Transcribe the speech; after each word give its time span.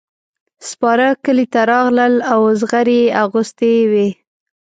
سپاره 0.69 1.07
کلي 1.23 1.45
ته 1.53 1.61
راغلل 1.71 2.13
او 2.31 2.41
زغرې 2.59 2.97
یې 3.03 3.13
اغوستې 3.23 3.71
وې. 3.91 4.09